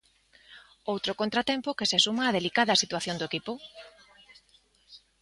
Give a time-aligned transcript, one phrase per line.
[0.93, 3.53] Outro contratempo que se suma á delicada situación do equipo.